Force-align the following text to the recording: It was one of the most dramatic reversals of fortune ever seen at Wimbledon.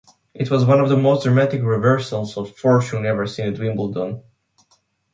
It 0.33 0.49
was 0.49 0.65
one 0.65 0.79
of 0.81 0.89
the 0.89 0.97
most 0.97 1.25
dramatic 1.25 1.61
reversals 1.61 2.35
of 2.35 2.57
fortune 2.57 3.05
ever 3.05 3.27
seen 3.27 3.53
at 3.53 3.59
Wimbledon. 3.59 4.23